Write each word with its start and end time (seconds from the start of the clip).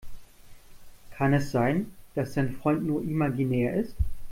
Kann 1.11 1.31
es 1.35 1.51
sein, 1.51 1.91
dass 2.15 2.33
dein 2.33 2.55
Freund 2.55 2.83
nur 2.87 3.03
imaginär 3.03 3.75
ist? 3.75 3.93